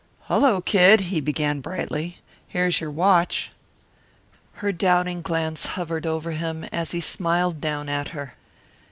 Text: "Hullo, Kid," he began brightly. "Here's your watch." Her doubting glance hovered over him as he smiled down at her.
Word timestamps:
"Hullo, 0.21 0.61
Kid," 0.61 0.99
he 1.13 1.21
began 1.21 1.59
brightly. 1.59 2.17
"Here's 2.47 2.81
your 2.81 2.89
watch." 2.89 3.51
Her 4.53 4.71
doubting 4.71 5.21
glance 5.21 5.67
hovered 5.77 6.07
over 6.07 6.31
him 6.31 6.63
as 6.71 6.89
he 6.89 6.99
smiled 7.01 7.61
down 7.61 7.87
at 7.87 8.07
her. 8.09 8.33